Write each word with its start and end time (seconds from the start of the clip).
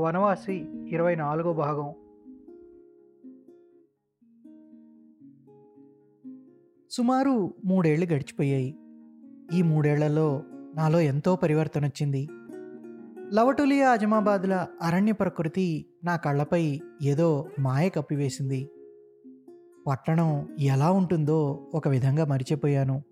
వనవాసి 0.00 0.66
ఇరవై 0.88 1.14
నాలుగో 1.14 1.52
భాగం. 1.52 1.94
సుమారు 6.90 7.54
మూడేళ్ళు 7.64 8.06
గడిచిపోయాయి. 8.06 8.78
ఈ 9.54 9.62
మూడేళ్ళలో 9.62 10.42
నాలో 10.74 11.00
ఎంతో 11.00 11.36
పరివర్తన 11.36 11.84
వచ్చింది 11.84 12.28
లవటులియా 13.34 13.90
అజమాబాద్ల 13.90 14.66
అరణ్య 14.82 15.12
ప్రకృతి 15.12 15.86
నా 16.04 16.16
కళ్ళపై 16.16 16.80
ఏదో 17.02 17.48
మాయ 17.60 17.88
కప్పివేసింది. 17.88 18.70
పట్టణం 19.86 20.56
ఎలా 20.60 20.90
ఉంటుందో 20.90 21.70
ఒక 21.74 21.88
విధంగా 21.88 22.24
మరిచిపోయాను. 22.24 23.02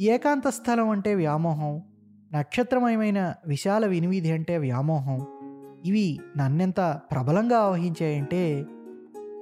ఏకాంత 0.00 0.48
స్థలం 0.48 0.88
అంటే 0.88 1.14
వ్యామోహం 1.14 1.82
నక్షత్రమయమైన 2.34 3.34
విశాల 3.46 3.86
వినివిధి 3.86 4.32
అంటే 4.32 4.58
వ్యామోహం. 4.58 5.26
ఇవి 5.84 6.18
నన్నెంత 6.36 7.00
ప్రబలంగా 7.10 7.58
ఆవహించాయంటే 7.58 8.66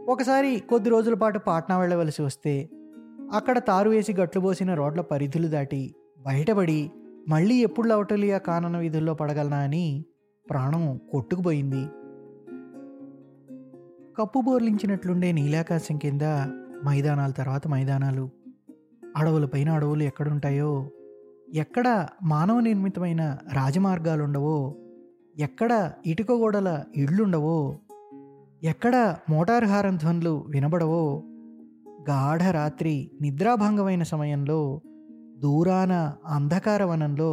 ఒకసారి 0.08 0.62
కొద్ది 0.68 0.90
రోజుల 0.90 1.14
పాటు 1.14 1.38
పాట్నా 1.38 1.78
వెళ్ళవలసి 1.78 2.22
వస్తే 2.22 2.68
అక్కడ 3.32 3.58
తారు 3.58 3.90
వేసి 3.90 4.14
గట్లు 4.14 4.40
పోసిన 4.40 4.74
రోడ్ల 4.74 5.00
పరిధులు 5.00 5.48
దాటి 5.48 5.94
బయటపడి 6.26 6.90
మళ్ళీ 7.28 7.54
ఎప్పుడు 7.54 7.88
లవటలియా 7.88 8.38
కానన 8.38 8.76
వీధుల్లో 8.76 9.14
పడగలనా 9.14 9.56
అని 9.56 10.04
ప్రాణం 10.50 11.00
కొట్టుకుపోయింది. 11.10 11.86
కప్పు 14.16 14.40
బోర్లించినట్లుండే 14.40 15.32
నీలాకాశం 15.32 15.96
కింద 15.96 16.22
మైదానాల 16.84 17.30
తర్వాత 17.30 17.68
మైదానాలు 17.68 18.43
అడవుల 19.16 19.44
పైన 19.44 19.70
అడవులు 19.70 20.02
ఎక్కడుంటాయో 20.02 20.72
ఎక్కడ 21.54 21.88
మానవ 22.22 22.60
నిర్మితమైన 22.60 23.22
రాజమార్గాలు 23.52 24.22
ఉండవో 24.22 24.58
ఎక్కడ 25.38 25.92
ఇటుక 26.06 26.32
గోడల 26.32 26.84
ఇళ్ళుండవో 26.96 27.58
ఎక్కడ 28.62 28.96
మోటార్ 29.30 29.64
హారం 29.64 29.96
ధ్వనులు 29.96 30.44
వినబడవో 30.48 31.04
గాఢ 32.10 32.42
రాత్రి 32.50 32.94
నిద్రాభంగమైన 33.20 34.02
సమయంలో 34.02 34.60
దూరాన 35.38 35.92
అంధకార 36.26 36.82
వనంలో 36.84 37.32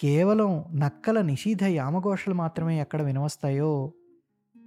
కేవలం 0.00 0.64
నక్కల 0.74 1.20
నిషీధ 1.20 1.64
యామఘోషలు 1.64 2.34
మాత్రమే 2.34 2.80
ఎక్కడ 2.80 3.02
వినవస్తాయో 3.02 3.72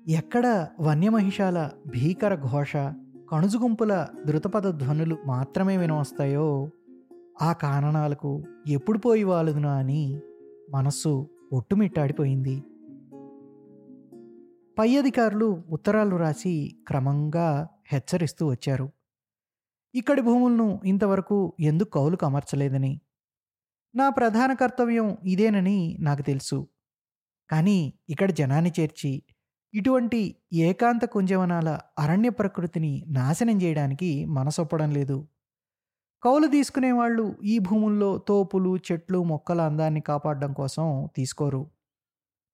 ఎక్కడ 0.09 0.45
వన్యమహిషాల 0.79 1.57
భీకర 1.87 2.35
ఘోష 2.35 2.73
కణుజుగుంపుల 3.33 4.07
ధృతపద 4.25 4.79
ధ్వనులు 4.79 5.17
మాత్రమే 5.25 5.77
వినవస్తాయో? 5.77 6.69
ఆ 7.41 7.53
కారణాలకు 7.53 8.43
ఎప్పుడు 8.67 8.97
పోయి 8.97 9.23
వాలదునా 9.23 9.73
అని 9.73 10.19
మనస్సు 10.69 11.29
ఒట్టుమిట్టాడిపోయింది. 11.53 12.61
పై 14.79 14.97
అధికారులు 14.97 15.63
ఉత్తరాలు 15.69 16.15
రాసి 16.15 16.75
క్రమంగా 16.87 17.69
హెచ్చరిస్తూ 17.87 18.47
వచ్చారు. 18.47 18.91
ఇక్కడి 19.95 20.21
భూములను 20.21 20.81
ఇంతవరకు 20.85 21.53
ఎందుకు 21.59 21.89
కౌలుకు 21.89 22.25
అమర్చలేదని? 22.25 23.01
నా 23.95 24.09
ప్రధాన 24.09 24.53
కర్తవ్యం 24.53 25.17
ఇదేనని 25.25 25.97
నాకు 25.99 26.21
తెలుసు. 26.21 26.67
కానీ 27.49 27.93
ఇక్కడ 28.09 28.31
జనాన్ని 28.31 28.71
చేర్చి 28.79 29.23
ఇటువంటి 29.73 30.35
ఏకాంత 30.53 31.05
కుంజవనాల 31.05 31.79
అరణ్య 31.99 32.29
ప్రకృతిని 32.29 33.03
నాశనం 33.07 33.61
చేయడానికి 33.61 34.25
మనసొప్పడం 34.25 34.91
లేదు. 34.91 35.27
కౌలు 36.23 36.47
తీసుకునేవాళ్ళు 36.47 37.37
ఈ 37.43 37.59
భూముల్లో 37.59 38.17
తోపులు 38.17 38.77
చెట్లు 38.77 39.23
మొక్కల 39.23 39.61
అందాన్ని 39.61 40.01
కాపాడడం 40.01 40.53
కోసం 40.53 41.09
తీసుకోరు. 41.15 41.71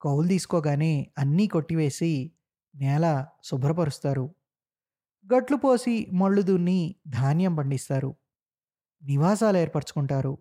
కౌలు 0.01 0.27
తీసుకోగానే 0.27 1.07
అన్నీ 1.17 1.47
కొట్టివేసి 1.47 2.31
నేల 2.75 3.25
శుభ్రపరుస్తారు. 3.43 4.35
గట్లు 5.33 5.57
పోసి 5.57 6.07
మళ్ళు 6.13 6.41
దున్ని 6.41 6.95
ధాన్యం 7.07 7.55
పండిస్తారు. 7.55 8.15
నివాసాలు 9.03 9.57
ఏర్పరచుకుంటారు. 9.57 10.37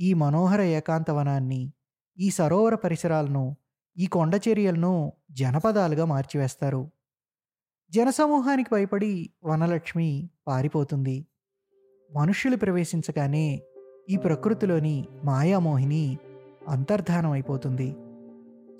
ఈ 0.00 0.14
మనోహర 0.14 0.60
ఏకాంతవనాన్ని 0.60 1.72
ఈ 2.18 2.30
సరోవర 2.30 2.74
పరిసరాలను 2.74 3.56
ఈ 3.98 4.06
కొండ 4.06 4.40
చర్యలను 4.48 5.12
జనపదాలుగా 5.30 6.04
మార్చివేస్తారు. 6.04 6.90
జనసమూహానికి 7.92 8.68
భయపడి 8.72 9.30
వనలక్ష్మి 9.44 10.30
పారిపోతుంది. 10.46 11.26
మనుష్యులు 12.12 12.56
ప్రవేశించగానే 12.56 13.62
ఈ 14.10 14.16
ప్రకృతిలోని 14.16 15.06
మాయామోహిని 15.24 16.18
అంతర్ధానం 16.68 17.30
అయిపోతుంది. 17.30 17.96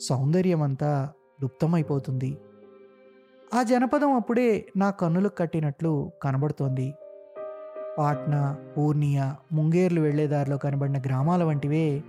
సౌందర్యమంతా 0.01 1.13
లుప్తమైపోతుంది. 1.43 2.39
ఆ 3.55 3.63
జనపదం 3.63 4.13
అప్పుడే 4.13 4.67
నా 4.77 4.91
కన్నులకు 4.91 5.35
కట్టినట్లు 5.35 6.13
కనబడుతోంది. 6.23 6.95
పాట్నా 7.99 8.59
పూర్ణియా 8.77 9.37
ముంగేర్లు 9.53 10.01
వెళ్ళేదారిలో 10.01 10.59
కనబడిన 10.59 10.99
గ్రామాల 11.01 11.45
వంటివే 11.45 12.03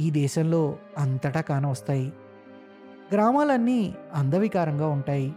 ఈ 0.00 0.10
దేశంలో 0.10 0.78
అంతటా 0.98 1.40
కానవస్తాయి. 1.40 2.12
గ్రామాలన్నీ 3.12 3.94
అందవికారంగా 4.14 4.86
ఉంటాయి. 4.86 5.34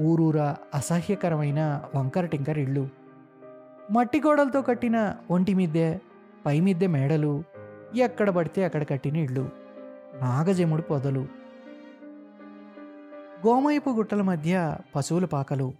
ఊరూరా 0.00 0.56
అసహ్యకరమైన 0.74 1.84
వంకర 1.94 2.26
టింకర్ 2.26 2.58
ఇళ్ళు. 2.58 2.88
మట్టి 3.92 4.20
గోడలతో 4.20 4.62
కట్టిన 4.62 5.16
ఒంటి 5.30 5.54
మిద్దె 5.54 5.98
పై 6.46 6.60
మిద్దె 6.60 6.86
మేడలు 6.86 7.44
ఎక్కడ 7.96 8.30
పడితే 8.30 8.64
అక్కడ 8.64 8.88
కట్టిన 8.88 9.16
ఇళ్ళు. 9.16 9.50
నాగజముడు 10.20 10.82
పొదలు. 10.82 11.26
గోమయపు 13.46 13.90
గుట్టల 13.90 14.22
మధ్య 14.22 14.76
పశువుల 14.96 15.24
పాకలు. 15.24 15.72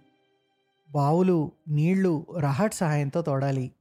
బావులు 0.91 1.51
నీళ్ళు 1.67 2.25
రహట్ 2.39 2.73
సహాయంతో 2.73 3.21
తోడాలి. 3.21 3.71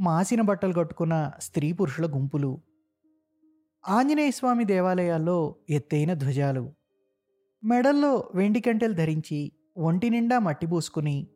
మాసిన 0.00 0.40
బట్టలు 0.40 0.72
కట్టుకున్న 0.72 1.30
స్త్రీ 1.40 1.72
పురుషుల 1.72 2.06
గుంపులు. 2.06 2.58
ఆంజనేయ 3.88 4.30
స్వామి 4.30 4.64
దేవాలయాల్లో 4.64 5.54
ఎత్తైన 5.70 6.14
ధ్వజాలు. 6.14 6.72
మెడల్లో 7.64 8.30
వెండి 8.34 8.60
కంటెలు 8.60 8.94
ధరించి 8.94 9.52
ఒంటి 9.76 10.10
నిండా 10.10 10.38
మట్టి 10.38 10.66
పూసుకుని 10.66 11.28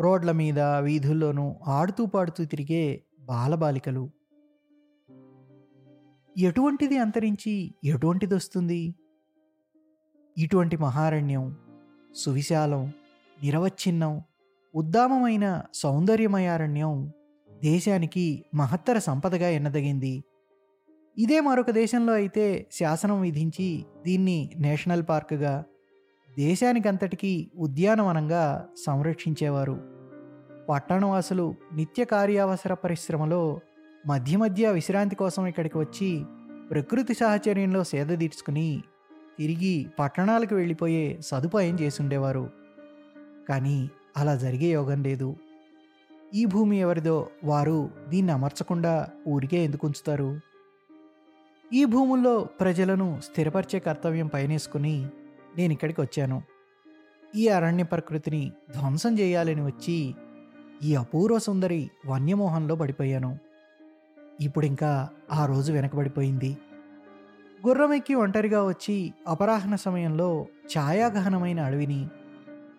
రోడ్ల 0.00 0.32
మీద 0.32 0.58
వీధుల్లోనూ 0.58 1.56
ఆడుతూ 1.66 2.06
పాడుతూ 2.06 2.44
తిరిగే 2.44 3.02
బాలబాలికలు. 3.20 4.10
ఎటువంటిది 6.38 6.98
అంతరించి 6.98 7.74
ఎటువంటిది 7.84 8.34
వస్తుంది 8.34 8.94
ఇటువంటి 10.38 10.76
మహారణ్యం 10.76 11.56
సువిశాలం 12.14 12.92
నిరవచ్ఛిన్నం 13.42 14.22
ఉద్దామమైన 14.74 15.62
సౌందర్యమయారణ్యం 15.74 17.12
దేశానికి 17.62 18.44
మహత్తర 18.54 18.98
సంపదగా 18.98 19.48
ఎన్నదగింది. 19.48 20.24
ఇదే 21.18 21.40
మరొక 21.40 21.70
దేశంలో 21.70 22.12
అయితే 22.12 22.66
శాసనం 22.72 23.20
విధించి 23.20 23.84
దీన్ని 24.04 24.50
నేషనల్ 24.56 25.02
పార్కుగా 25.08 25.64
దేశానికంతటికీ 26.38 27.50
ఉద్యానవనంగా 27.56 28.68
సంరక్షించేవారు. 28.86 29.80
పట్టణవాసులు 30.68 31.54
నిత్య 31.74 32.04
కార్యావసర 32.04 32.74
పరిశ్రమలో 32.74 33.60
మధ్య 34.06 34.36
మధ్య 34.36 34.72
విశ్రాంతి 34.72 35.16
కోసం 35.16 35.46
ఇక్కడికి 35.46 35.78
వచ్చి 35.78 36.24
ప్రకృతి 36.70 37.14
సాహచర్యంలో 37.14 37.84
సేద 37.84 38.18
తీర్చుకుని 38.18 38.82
తిరిగి 39.38 39.86
పట్టణాలకు 39.98 40.54
వెళ్ళిపోయే 40.54 41.18
సదుపాయం 41.20 41.80
చేసుండేవారు. 41.80 42.50
కానీ 43.48 43.90
అలా 44.16 44.36
జరిగే 44.36 44.66
యోగం 44.66 45.02
లేదు. 45.02 45.36
ఈ 46.34 46.44
భూమి 46.44 46.80
ఎవరిదో 46.80 47.28
వారు 47.44 47.90
దీన్ని 48.08 48.32
అమర్చకుండా 48.32 49.08
ఊరికే 49.28 49.64
ఎందుకు 49.64 49.86
ఉంచుతారు? 49.86 50.49
ఈ 51.72 51.84
భూముల్లో 51.84 52.44
ప్రజలను 52.60 53.20
స్థిరపరిచే 53.24 53.78
కర్తవ్యం 53.78 54.26
పయనేసుకుని 54.26 55.06
నేను 55.56 55.72
ఇక్కడికి 55.72 56.00
వచ్చాను. 56.00 56.42
ఈ 57.34 57.48
అరణ్య 57.48 57.82
ప్రకృతిని 57.82 58.52
ధ్వంసం 58.74 59.18
చేయాలని 59.18 59.66
వచ్చి 59.66 60.14
ఈ 60.82 60.96
అపూర్వ 60.96 61.38
సుందరి 61.38 61.90
వన్యమోహంలో 62.06 62.76
పడిపోయాను. 62.76 63.38
ఇప్పుడు 64.40 64.66
ఇంకా 64.66 65.08
ఆ 65.32 65.46
రోజు 65.46 65.72
వెనకబడిపోయింది. 65.72 66.56
గుర్రమెక్కి 67.66 68.14
ఒంటరిగా 68.14 68.62
వచ్చి 68.64 69.12
అపరాహ్న 69.28 69.76
సమయంలో 69.76 70.46
ఛాయాగహనమైన 70.78 71.60
అడవిని 71.60 72.08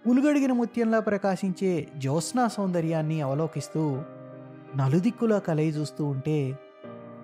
ఉలుగడిగిన 0.05 0.51
ముత్యంలా 0.51 0.99
ప్రకాశించే 0.99 1.87
జ్యోత్స్నా 1.97 2.47
సౌందర్యాన్ని 2.47 3.21
అవలోకిస్తూ 3.21 3.83
నలుదిక్కులా 4.75 5.39
కలయి 5.39 5.69
చూస్తూ 5.69 6.05
ఉంటే 6.05 6.57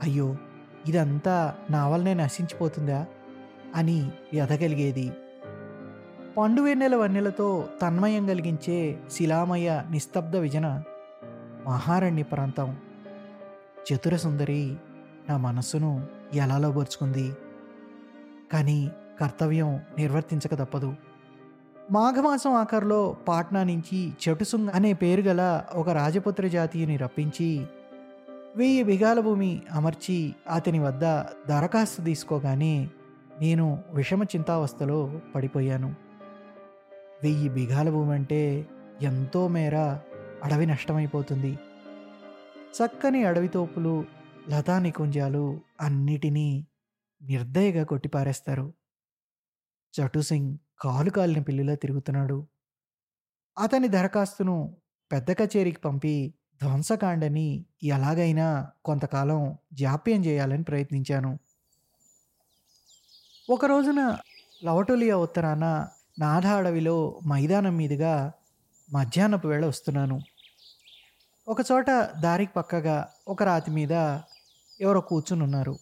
అయ్యో! 0.03 0.27
ఇదంతా 0.87 1.55
నా 1.69 1.87
వల్లనే 1.87 2.13
నశించిపోతుందా? 2.13 3.05
అని 3.75 4.09
ఎదగలిగేది 4.33 5.11
పండువెన్నెల 6.37 6.95
వన్నెలతో 6.95 7.67
తన్మయం 7.81 8.27
కలిగించే 8.27 8.99
శిలామయ 9.11 9.81
నిస్తబ్ద 9.91 10.35
విజన 10.35 10.83
మహారణ్య 11.67 12.23
ప్రాంతం. 12.23 12.77
చతుర 13.93 14.15
సుందరి 14.15 14.75
నా 15.29 15.37
మనస్సును 15.37 16.07
ఎలా 16.33 16.57
లోబరుచుకుంది 16.57 17.37
కానీ 18.53 18.91
కర్తవ్యం 19.19 19.79
నిర్వర్తించక 19.97 20.55
తప్పదు. 20.55 20.95
మాఘమాసం 21.91 22.53
ఆఖరులో 22.53 23.15
పాట్నా 23.27 23.63
నుంచి 23.63 24.13
చెటుసుంగ్ 24.29 24.69
అనే 24.75 24.93
పేరు 24.93 25.21
గల 25.21 25.61
ఒక 25.75 25.89
రాజపుత్ర 25.89 26.47
జాతీయుని 26.47 26.97
రప్పించి 26.97 27.65
వెయ్యి 28.57 28.83
బిగాల 28.83 29.19
భూమి 29.19 29.61
అమర్చి 29.71 30.35
అతని 30.49 30.79
వద్ద 30.79 31.01
దరఖాస్తు 31.49 32.01
తీసుకోగానే 32.01 32.89
నేను 33.39 33.83
విషమ 33.93 34.23
చింతావస్థలో 34.23 35.21
పడిపోయాను. 35.35 35.95
వెయ్యి 37.23 37.49
బిగాల 37.49 37.89
భూమి 37.89 38.13
అంటే 38.13 38.67
ఎంతో 39.01 39.47
మేర 39.47 39.75
అడవి 40.43 40.65
నష్టమైపోతుంది. 40.65 41.59
చక్కని 42.77 43.23
అడవి 43.23 43.47
తోపులు 43.47 44.05
లతా 44.49 44.79
నికుంజాలు 44.79 45.61
అన్నిటినీ 45.81 46.67
నిర్దయగా 47.21 47.83
కొట్టిపారేస్తారు. 47.83 48.73
జటుసింగ్ 49.93 50.57
కాలు 50.81 51.09
కాలిన 51.09 51.41
పిల్లిలా 51.41 51.75
తిరుగుతున్నాడు. 51.75 52.47
అతని 53.59 53.87
దరఖాస్తును 53.87 54.77
పెద్ద 55.11 55.31
కచేరీకి 55.31 55.79
పంపి 55.79 56.33
ధ్వంసకాండని 56.61 57.65
ఎలాగైనా 57.83 58.67
కొంతకాలం 58.85 59.57
జాప్యం 59.73 60.25
చేయాలని 60.25 60.63
ప్రయత్నించాను. 60.63 61.39
ఒక 63.49 63.65
రోజున 63.65 64.17
లవటోలియా 64.63 65.17
ఉత్తరాన 65.17 65.87
నాథ 66.19 66.45
అడవిలో 66.45 67.19
మైదానం 67.27 67.77
మీదుగా 67.77 68.33
మధ్యాహ్నపు 68.91 69.47
వేళ 69.47 69.65
వస్తున్నాను. 69.65 70.21
ఒకచోట 71.47 71.89
దారికి 72.19 72.51
పక్కగా 72.51 73.09
ఒక 73.27 73.43
రాతి 73.43 73.71
మీద 73.71 73.91
ఎవరో 74.81 75.01
కూర్చుని 75.01 75.43
ఉన్నారు. 75.43 75.77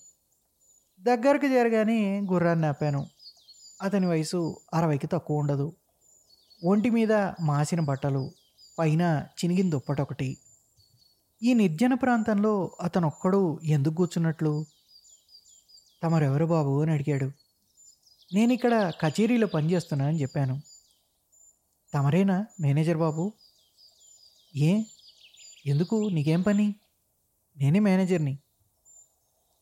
దగ్గరకు 1.02 1.46
చేరగానే 1.46 2.20
గుర్రాన్ని 2.20 2.68
ఆపాను. 2.68 3.10
అతని 3.82 4.08
వయసు 4.08 4.60
అరవైకి 4.74 5.08
తక్కువ 5.08 5.38
ఉండదు. 5.38 5.76
ఒంటి 6.64 6.90
మీద 6.90 7.14
మాసిన 7.42 7.80
బట్టలు 7.80 8.32
పైన 8.80 9.28
చినిగిన 9.38 9.70
దుప్పటొకటి. 9.70 10.38
ఈ 11.46 11.54
నిర్జన 11.54 11.94
ప్రాంతంలో 11.94 12.78
అతనొక్కడు 12.82 13.60
ఎందుకు 13.64 13.94
కూర్చున్నట్లు? 13.94 14.66
తమరెవరు 16.04 16.46
బాబు 16.46 16.82
అని 16.82 16.92
అడిగాడు. 16.92 17.32
నేను 18.34 18.54
ఇక్కడ 18.54 18.92
కచేరీలో 19.02 19.48
పనిచేస్తున్నా 19.48 20.06
అని 20.06 20.22
చెప్పాను. 20.22 20.62
తమరేనా 21.94 22.46
మేనేజర్ 22.60 22.98
బాబు? 22.98 23.34
ఏ? 24.56 24.84
ఎందుకు? 25.66 26.10
నీకేం 26.10 26.42
పని? 26.42 26.76
నేనే 27.58 27.80
మేనేజర్ని. 27.80 28.40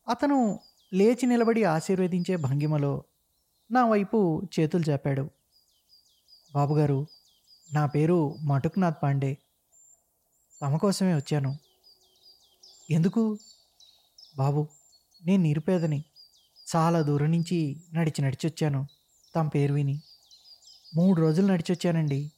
అతను 0.08 0.60
లేచి 0.94 1.26
నిలబడి 1.26 1.64
ఆశీర్వదించే 1.64 2.36
భంగిమలో 2.36 3.04
నా 3.70 3.86
వైపు 3.86 4.42
చేతులు 4.60 4.90
చాపాడు. 4.90 5.30
బాబుగారు 6.54 7.06
నా 7.72 7.86
పేరు 7.86 8.36
మటుక్నాథ్ 8.40 8.96
పాండే. 9.02 9.38
తమ 10.62 10.76
కోసమే 10.76 11.14
వచ్చాను. 11.14 11.63
ఎందుకు? 12.90 13.38
బాబు 14.36 14.68
నేను 15.24 15.42
నిరుపేదని. 15.42 16.04
చాలా 16.76 17.00
దూరం 17.00 17.30
నుంచి 17.30 17.84
నడిచి 17.92 18.22
నడిచి 18.22 18.48
వచ్చాను 18.48 18.86
తమ 19.36 19.48
పేరు 19.48 19.74
విని. 19.74 20.02
మూడు 20.94 21.20
రోజులు 21.20 21.46
నడిచొచ్చానండి. 21.46 22.32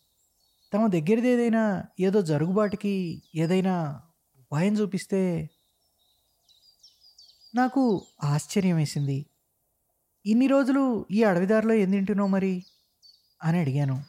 తమ 0.75 0.87
దగ్గరది 0.87 1.29
ఏదైనా 1.29 1.85
ఏదో 2.01 2.23
జరుగుబాటుకి 2.23 3.23
ఏదైనా 3.35 4.03
ఉపాయం 4.39 4.75
చూపిస్తే 4.75 5.51
నాకు 7.55 8.07
ఆశ్చర్యం 8.25 8.77
వేసింది. 8.77 9.27
ఇన్ని 10.27 10.47
రోజులు 10.47 11.07
ఈ 11.11 11.23
అడవిదారిలో 11.23 11.75
ఏం 11.75 11.91
తింటున్నావు 11.91 12.29
మరి? 12.29 12.65
అని 13.45 13.59
అడిగాను. 13.59 14.05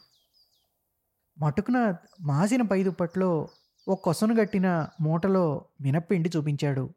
మటుకున 1.38 1.94
మాసిన 2.20 2.62
పై 2.62 2.84
దుప్పట్లో 2.84 3.48
ఓ 3.88 3.94
కొసను 3.94 4.34
గట్టిన 4.34 4.88
మూటలో 5.00 5.64
మినప్పిండి 5.80 6.30
చూపించాడు. 6.36 6.94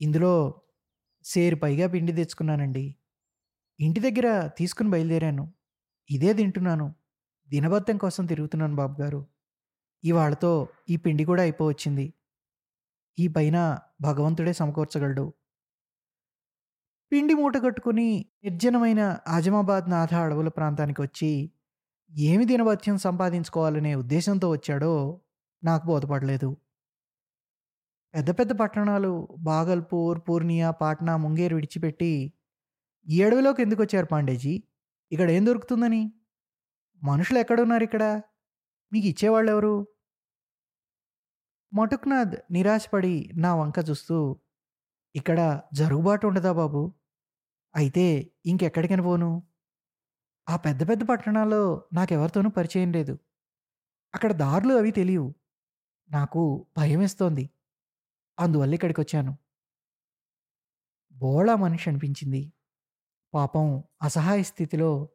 ఇందులో 0.00 0.60
సేరు 1.24 1.56
పైగా 1.56 1.86
పిండి 1.88 2.12
తెచ్చుకున్నానండి. 2.12 2.96
ఇంటి 3.80 4.00
దగ్గర 4.00 4.48
తీసుకుని 4.58 4.90
బయలుదేరాను. 4.90 5.52
ఇదే 6.10 6.32
తింటున్నాను. 6.32 6.94
దినబద్ధం 7.48 7.96
కోసం 7.96 8.26
తిరుగుతున్నాను 8.26 8.76
బాబు 8.76 9.02
గారు 9.02 9.26
ఇవాళతో 10.04 10.68
ఈ 10.90 10.96
పిండి 10.96 11.24
కూడా 11.24 11.42
అయిపోవచ్చింది. 11.42 12.14
ఈ 13.18 13.28
పైన 13.28 13.78
భగవంతుడే 14.00 14.52
సమకూర్చగలడు. 14.52 15.32
పిండి 17.12 17.34
మూట 17.34 17.64
కట్టుకుని 17.64 18.26
నిర్జనమైన 18.44 19.18
ఆజమాబాద్ 19.28 19.90
నాథ 19.90 20.14
అడవుల 20.14 20.48
ప్రాంతానికి 20.48 21.02
వచ్చి 21.02 21.50
ఏమి 22.16 22.44
దినభత్యం 22.44 22.98
సంపాదించుకోవాలనే 22.98 23.94
ఉద్దేశంతో 23.94 24.50
వచ్చాడో 24.50 25.20
నాకు 25.62 25.86
బోధపడలేదు. 25.86 26.56
పెద్ద 28.14 28.30
పెద్ద 28.30 28.52
పట్టణాలు 28.52 29.28
బాగల్పూర్ 29.38 30.18
పూర్ణియా 30.28 30.70
పాట్నా 30.70 31.16
ముంగేరు 31.16 31.54
విడిచిపెట్టి 31.54 32.32
ఈ 33.06 33.22
అడవిలోకి 33.22 33.62
ఎందుకు 33.62 33.82
వచ్చారు 33.82 34.06
పాండేజీ? 34.06 34.62
ఇక్కడ 35.12 35.30
ఏం 35.30 35.46
దొరుకుతుందని? 35.46 36.12
మనుషులు 37.04 37.38
ఎక్కడున్నారు 37.38 37.84
ఇక్కడ? 37.84 38.22
మీకు 38.92 39.06
ఇచ్చేవాళ్ళు 39.06 39.52
ఎవరు 39.52 39.74
మటుక్నాథ్ 41.74 42.34
నిరాశపడి 42.50 43.30
నా 43.34 43.54
వంక 43.54 43.78
చూస్తూ 43.90 44.40
ఇక్కడ 45.14 45.62
జరుగుబాటు 45.72 46.26
ఉండదా 46.26 46.52
బాబు? 46.52 46.94
అయితే 47.74 48.32
ఇంకెక్కడికని 48.46 49.02
పోను. 49.02 49.42
ఆ 50.48 50.56
పెద్ద 50.56 50.88
పెద్ద 50.88 51.02
పట్టణాల్లో 51.02 51.62
నాకెవరితోనూ 51.92 52.50
పరిచయం 52.50 52.92
లేదు. 52.92 53.18
అక్కడ 54.14 54.32
దారులు 54.32 54.74
అవి 54.74 54.90
తెలియవు. 54.90 55.34
నాకు 56.10 56.66
భయమేస్తోంది. 56.76 57.50
అందువల్ల 58.40 58.74
ఇక్కడికి 58.74 59.00
వచ్చాను 59.00 59.36
బోళా 61.12 61.56
మనిషి 61.56 61.90
అనిపించింది. 61.90 62.52
పాపం 63.34 63.84
అసహాయ 64.02 64.42
స్థితిలో 64.42 65.08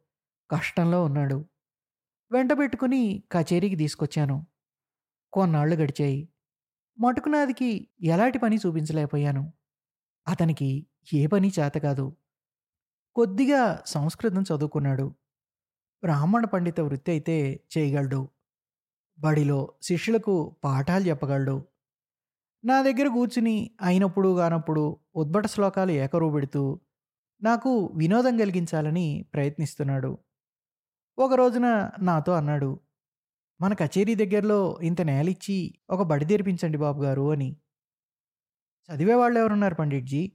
కష్టంలో 0.51 1.03
ఉన్నాడు. 1.03 1.45
వెంట 2.31 2.53
పెట్టుకుని 2.59 3.23
కచేరీకి 3.31 3.75
తీసుకొచ్చాను. 3.75 4.45
కొన్నాళ్ళు 5.33 5.75
గడిచాయి. 5.75 6.29
మటుకునాదికి 6.99 7.87
ఎలాంటి 8.03 8.39
పని 8.39 8.55
చూపించలేకపోయాను. 8.55 9.53
అతనికి 10.27 10.87
ఏ 11.13 11.27
పని 11.27 11.51
చేత 11.59 11.73
కాదు. 11.73 12.15
కొద్దిగా 13.15 13.83
సంస్కృతం 13.85 14.41
చదువుకున్నాడు. 14.41 15.15
బ్రాహ్మణ 16.03 16.45
పండిత 16.45 16.79
వృత్తి 16.79 17.11
అయితే 17.11 17.63
చేయగలడు. 17.77 18.29
బడిలో 19.21 19.73
శిష్యులకు 19.81 20.55
పాఠాలు 20.63 21.03
చెప్పగలడు. 21.03 21.65
నా 22.65 22.81
దగ్గర 22.81 23.07
కూర్చుని 23.07 23.71
అయినప్పుడు 23.81 24.37
కానప్పుడు 24.37 24.99
ఉద్భట 25.15 25.45
శ్లోకాలు 25.47 25.91
ఏకరూపెడుతూ 25.91 26.79
నాకు 27.41 27.93
వినోదం 27.95 28.37
కలిగించాలని 28.37 29.25
ప్రయత్నిస్తున్నాడు. 29.33 30.17
ఒక 31.19 31.33
రోజున 31.33 31.91
నాతో 32.01 32.31
అన్నాడు 32.31 32.79
మన 33.61 33.73
కచేరీ 33.73 34.15
దగ్గరలో 34.15 34.79
ఇంత 34.83 35.01
నేలిచ్చి 35.01 35.75
ఒక 35.89 36.01
బడి 36.01 36.25
తెరిపించండి 36.25 36.77
బాబు 36.77 37.03
గారు 37.03 37.31
అని. 37.31 37.57
చదివే 38.89 39.13
వాళ్ళు 39.13 39.39
ఎవరున్నారు 39.39 39.75
పండిట్జీ? 39.75 40.31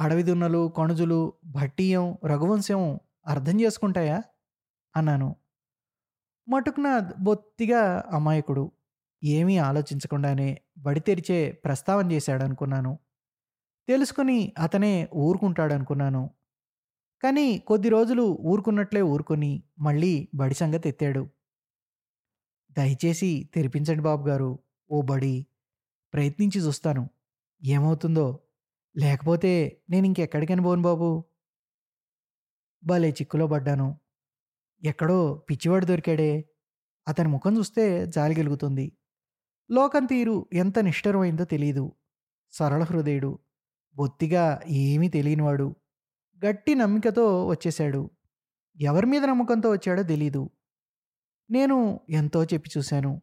అడవి 0.00 0.22
దున్నలు 0.22 0.68
కణుజులు 0.68 1.32
భట్టీయం 1.44 2.18
రఘువంశం 2.26 3.00
అర్థం 3.26 3.60
చేసుకుంటాయా? 3.60 4.22
అన్నాను. 4.96 5.36
మటుకున 6.48 6.88
బొత్తిగా 7.18 7.82
అమాయకుడు 8.12 8.64
ఏమీ 9.22 9.56
ఆలోచించకుండానే 9.58 10.48
బడి 10.78 11.00
తెరిచే 11.00 11.52
ప్రస్తావన 11.64 12.12
చేశాడనుకున్నాను. 12.12 12.92
తెలుసుకుని 13.88 14.52
అతనే 14.58 15.08
ఊరుకుంటాడనుకున్నాను. 15.16 16.22
కానీ 17.22 17.58
కొద్ది 17.58 17.88
రోజులు 17.88 18.38
ఊరుకున్నట్లే 18.42 19.02
ఊరుకొని 19.02 19.52
మళ్ళీ 19.78 20.28
బడి 20.34 20.54
సంగతి 20.54 20.88
ఎత్తాడు. 20.88 21.22
దయచేసి 22.76 23.50
తెరిపించండి 23.54 24.02
బాబు 24.02 24.28
గారు 24.28 24.50
ఓ 24.90 25.02
బడి. 25.02 25.34
ప్రయత్నించి 26.14 26.60
చూస్తాను. 26.60 27.04
ఏమవుతుందో. 27.62 28.26
లేకపోతే 28.96 29.52
నేను 29.90 30.06
ఇంకెక్కడికని 30.06 30.62
పోను 30.62 30.82
బాబు. 30.82 31.24
భలే 32.82 33.10
చిక్కులో 33.10 33.46
పడ్డాను. 33.46 33.88
ఎక్కడో 34.84 35.34
పిచ్చివాడు 35.50 35.86
దొరికాడే. 35.86 36.44
అతని 37.08 37.28
ముఖం 37.28 37.58
చూస్తే 37.58 38.06
జాలి 38.06 38.34
కలుగుతుంది 38.34 38.92
లోకం 39.70 40.06
తీరు 40.06 40.46
ఎంత 40.52 40.78
నిష్ఠరమైందో 40.78 41.44
తెలియదు 41.44 41.92
సరళ 42.52 42.82
హృదయుడు 42.82 43.38
బొత్తిగా 43.96 44.60
ఏమీ 44.68 45.08
తెలియనివాడు 45.08 45.76
గట్టి 46.46 46.74
నమ్మికతో 46.74 47.46
వచ్చేశాడు. 47.46 48.10
ఎవరి 48.80 49.06
మీద 49.06 49.24
నమ్మకంతో 49.24 49.70
వచ్చాడో 49.70 50.02
తెలీదు. 50.02 50.50
నేను 51.50 52.00
ఎంతో 52.10 52.44
చెప్పి 52.44 52.70
చూశాను. 52.78 53.22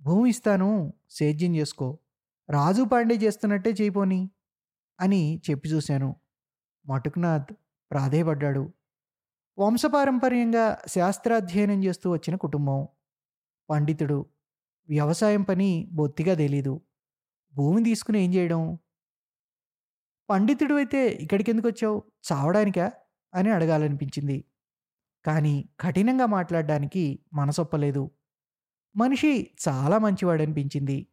భూమి 0.00 0.30
ఇస్తాను 0.30 0.94
సేద్యం 1.10 1.56
చేసుకో. 1.56 1.98
రాజు 2.50 2.82
పాండే 2.82 3.14
చేస్తున్నట్టే 3.14 3.70
చేయిపోని 3.70 4.30
అని 5.00 5.42
చెప్పి 5.50 5.68
చూశాను. 5.68 6.16
మటుకునాథ్ 6.86 7.52
ప్రాధేయపడ్డాడు. 7.90 8.72
వంశపారంపర్యంగా 9.58 10.78
శాస్త్రాధ్యయనం 10.88 11.84
చేస్తూ 11.84 12.10
వచ్చిన 12.10 12.36
కుటుంబం 12.36 12.88
పండితుడు 13.70 14.26
వ్యవసాయం 14.88 15.42
పని 15.42 15.88
బొత్తిగా 15.92 16.34
తెలీదు. 16.34 16.80
భూమి 17.54 17.84
తీసుకుని 17.84 18.24
ఏం 18.24 18.34
చేయడం? 18.34 18.78
పండితుడు 20.30 20.74
అయితే 20.74 21.08
ఇక్కడికి 21.08 21.50
ఎందుకు 21.50 21.68
వచ్చావు? 21.68 22.02
చావడానికా? 22.32 22.92
అని 23.34 23.50
అడగాలనిపించింది. 23.50 24.44
కానీ 25.24 25.68
కఠినంగా 25.80 26.26
మాట్లాడడానికి 26.26 27.18
మనసొప్పలేదు. 27.32 28.10
మనిషి 28.96 29.50
చాలా 29.68 29.98
మంచివాడనిపించింది. 29.98 31.06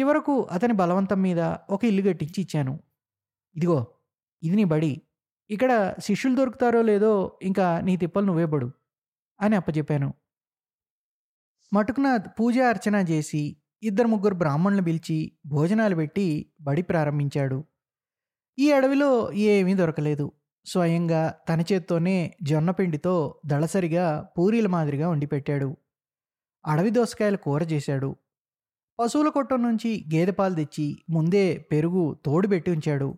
చివరకు 0.00 0.42
అతని 0.42 0.72
బలవంతం 0.72 1.22
మీద 1.22 1.40
ఒక 1.70 1.84
ఇల్లు 1.84 2.02
కట్టించి 2.02 2.42
ఇచ్చాను. 2.42 2.80
ఇదిగో 3.56 3.86
ఇది 4.42 4.56
నీ 4.56 4.64
బడి. 4.64 5.02
ఇక్కడ 5.50 5.94
శిష్యులు 5.98 6.36
దొరుకుతారో 6.36 6.82
లేదో 6.82 7.38
ఇంకా 7.42 7.80
నీ 7.80 7.96
తిప్పలు 7.96 8.26
నువ్వే 8.26 8.44
పడు 8.44 8.68
అని 9.40 9.56
అప్పచెప్పాను. 9.56 10.08
మటుకునాథ్ 11.72 12.26
పూజ 12.40 12.58
అర్చన 12.58 12.96
చేసి 13.10 13.56
ఇద్దరు 13.82 14.08
ముగ్గురు 14.08 14.34
బ్రాహ్మణులు 14.34 14.82
పిలిచి 14.82 15.32
భోజనాలు 15.46 15.94
పెట్టి 15.94 16.26
బడి 16.60 16.82
ప్రారంభించాడు. 16.82 17.58
ఈ 18.58 18.72
అడవిలో 18.72 19.10
ఏమీ 19.32 19.74
దొరకలేదు. 19.74 20.26
స్వయంగా 20.66 21.34
తన 21.48 21.60
చేత్తోనే 21.72 22.16
జొన్నపిండితో 22.42 23.40
దళసరిగా 23.46 24.06
పూరీల 24.38 24.66
మాదిరిగా 24.66 25.08
వండిపెట్టాడు 25.08 25.68
అడవి 26.64 26.90
దోసకాయల 26.90 27.36
కూర 27.36 27.62
చేశాడు. 27.62 28.10
పశువుల 28.98 29.28
కొట్టం 29.28 29.62
నుంచి 29.62 29.90
గేదె 30.14 30.32
పాలు 30.32 30.54
తెచ్చి 30.54 30.86
ముందే 31.10 31.44
పెరుగు 31.72 32.16
తోడు 32.26 32.48
పెట్టి 32.48 32.70
ఉంచాడు. 32.70 33.08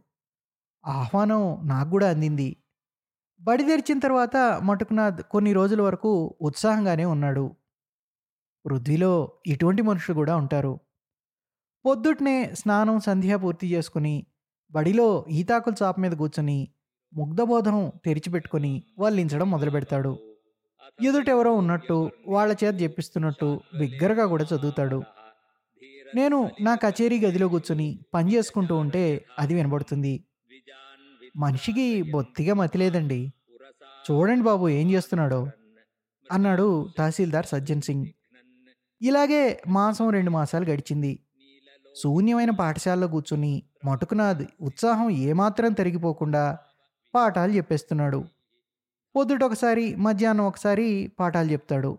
ఆహ్వానం 0.84 1.68
నాకు 1.68 1.90
కూడా 1.90 2.10
అందింది. 2.10 2.56
బడి 3.40 3.64
తెరిచిన 3.64 3.98
తర్వాత 3.98 4.36
మటుకునాథ్ 4.62 5.22
కొన్ని 5.22 5.52
రోజుల 5.52 5.82
వరకు 5.82 6.34
ఉత్సాహంగానే 6.40 7.04
ఉన్నాడు. 7.04 7.56
వృద్ధిలో 8.66 9.32
ఇటువంటి 9.46 9.82
మనుషులు 9.82 10.14
కూడా 10.14 10.36
ఉంటారు. 10.36 10.80
పొద్దుట్నే 11.86 12.50
స్నానం 12.54 13.00
సంధ్య 13.00 13.36
పూర్తి 13.36 13.66
చేసుకుని 13.74 14.26
బడిలో 14.72 15.26
ఈతాకుల 15.30 15.74
చాప 15.82 16.00
మీద 16.00 16.12
కూర్చొని 16.12 16.68
ముగ్ధబోధం 17.14 17.92
తెరిచిపెట్టుకుని 18.04 18.82
వల్లించడం 18.98 19.50
మొదలు 19.50 19.70
పెడతాడు 19.70 20.18
ఎదుటెవరో 21.02 21.52
ఉన్నట్టు 21.52 22.10
వాళ్ళ 22.28 22.56
చేత 22.64 22.82
చెప్పిస్తున్నట్టు 22.82 23.60
బిగ్గరగా 23.78 24.26
కూడా 24.26 24.44
చదువుతాడు. 24.44 25.02
నేను 26.14 26.50
నా 26.60 26.74
కచేరీ 26.74 27.18
గదిలో 27.20 27.48
కూర్చొని 27.48 28.00
పని 28.14 28.34
చేసుకుంటూ 28.34 28.76
ఉంటే 28.76 29.24
అది 29.38 29.54
వినబడుతుంది. 29.54 30.24
మనిషికి 31.36 32.02
బొత్తిగా 32.02 32.54
మతి 32.54 32.78
లేదండి. 32.78 33.32
చూడండి 34.10 34.44
బాబు 34.44 34.68
ఏం 34.68 34.90
చేస్తున్నాడో 34.90 35.48
అన్నాడు 36.32 36.88
తహసీల్దార్ 36.98 37.46
సజ్జన్ 37.46 37.82
సింగ్. 37.82 38.06
ఇలాగే 39.02 39.62
మాసం 39.68 40.10
రెండు 40.10 40.30
మాసాలు 40.30 40.64
గడిచింది. 40.64 41.18
శూన్యమైన 41.96 42.50
పాఠశాలలో 42.50 43.08
కూర్చుని 43.08 43.62
మటుకునాది 43.84 44.48
ఉత్సాహం 44.60 45.10
ఏమాత్రం 45.10 45.72
తరిగిపోకుండా 45.72 46.58
పాఠాలు 47.14 47.52
చెప్పేస్తున్నాడు. 47.52 48.24
పొద్దుట 49.16 49.42
ఒకసారి 49.42 49.96
మధ్యాహ్నం 49.96 50.44
ఒకసారి 50.44 51.12
పాఠాలు 51.20 51.52
చెప్తాడు. 51.52 51.98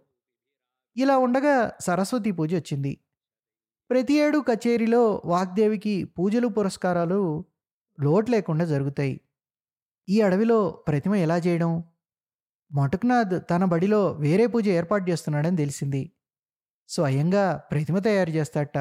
ఇలా 0.98 1.18
ఉండగా 1.18 1.72
సరస్వతి 1.80 2.32
పూజ 2.32 2.54
వచ్చింది. 2.54 2.98
ప్రతి 3.90 4.14
ఏడు 4.14 4.40
కచేరీలో 4.40 5.22
వాగ్దేవికి 5.26 6.04
పూజలు 6.04 6.48
పురస్కారాలు 6.48 7.46
లోటు 8.04 8.32
లేకుండా 8.32 8.66
జరుగుతాయి. 8.66 9.22
ఈ 10.10 10.22
అడవిలో 10.22 10.72
ప్రతిమ 10.72 11.16
ఎలా 11.16 11.38
చేయడం? 11.38 11.84
మటుకునాథ్ 12.72 13.50
తన 13.50 13.66
బడిలో 13.66 14.12
వేరే 14.12 14.48
పూజ 14.48 14.68
ఏర్పాటు 14.68 15.12
చేస్తున్నాడని 15.12 15.58
తెలిసింది. 15.58 16.12
స్వయంగా 16.88 17.58
ప్రతిమ 17.72 18.00
తయారు 18.00 18.30
చేస్తాట 18.30 18.78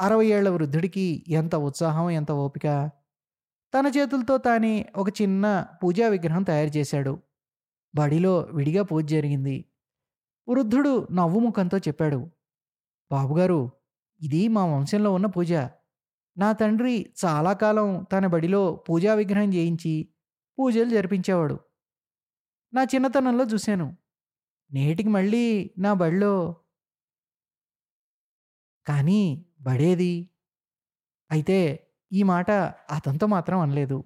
అరవై 0.00 0.26
ఏళ్ళ 0.26 0.48
వృద్ధుడికి 0.48 1.24
ఎంత 1.28 1.54
ఉత్సాహం 1.54 2.10
ఎంత 2.10 2.32
ఓపిక? 2.32 2.90
తన 3.74 3.86
చేతులతో 3.96 4.38
తానే 4.38 4.92
ఒక 4.96 5.22
చిన్న 5.22 5.66
పూజా 5.82 6.08
విగ్రహం 6.08 6.42
తయారు 6.42 6.76
చేశాడు. 6.76 7.18
బడిలో 7.94 8.38
విడిగా 8.38 8.82
పూజ 8.82 9.04
జరిగింది. 9.10 9.64
వృద్ధుడు 10.48 11.08
నవ్వు 11.12 11.40
ముఖంతో 11.40 11.78
చెప్పాడు. 11.78 12.30
బాబుగారు 13.12 13.70
ఇది 14.20 14.48
మా 14.48 14.66
వంశంలో 14.66 15.12
ఉన్న 15.12 15.26
పూజ. 15.26 15.52
నా 16.36 16.52
తండ్రి 16.52 17.14
చాలా 17.24 17.52
కాలం 17.52 18.06
తన 18.12 18.26
బడిలో 18.26 18.76
పూజా 18.88 19.14
విగ్రహం 19.14 19.54
చేయించి 19.54 20.08
పూజలు 20.58 20.90
జరిపించేవాడు. 20.90 21.60
నా 22.74 22.82
చిన్నతనంలో 22.82 23.44
చూశాను. 23.44 23.96
నేటికి 24.72 25.08
మళ్ళీ 25.08 25.74
నా 25.78 25.94
బడిలో 25.94 26.56
కానీ 28.86 29.46
బడేది. 29.60 30.30
అయితే 31.30 31.88
ఈ 32.12 32.22
మాట 32.22 32.50
అతనితో 32.90 33.26
మాత్రం 33.26 33.58
అనలేదు. 33.58 34.04